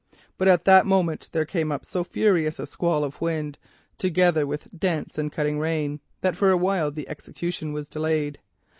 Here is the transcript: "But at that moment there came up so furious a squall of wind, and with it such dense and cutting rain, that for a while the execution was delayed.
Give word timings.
"But 0.39 0.47
at 0.47 0.65
that 0.65 0.87
moment 0.87 1.29
there 1.31 1.45
came 1.45 1.71
up 1.71 1.85
so 1.85 2.03
furious 2.03 2.57
a 2.57 2.65
squall 2.65 3.03
of 3.03 3.21
wind, 3.21 3.59
and 4.03 4.37
with 4.49 4.61
it 4.65 4.71
such 4.71 4.79
dense 4.79 5.19
and 5.19 5.31
cutting 5.31 5.59
rain, 5.59 5.99
that 6.21 6.35
for 6.35 6.49
a 6.49 6.57
while 6.57 6.89
the 6.89 7.07
execution 7.07 7.71
was 7.71 7.87
delayed. 7.87 8.39